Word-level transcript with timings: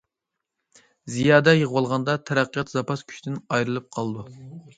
زىيادە 1.15 1.53
يىغىۋالغاندا 1.55 2.15
تەرەققىيات 2.31 2.73
زاپاس 2.75 3.05
كۈچتىن 3.13 3.37
ئايرىلىپ 3.53 3.93
قالىدۇ. 3.99 4.27